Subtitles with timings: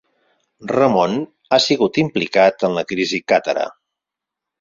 [0.69, 1.11] Ramon
[1.53, 3.67] ha sigut implicat en la crisi càtara.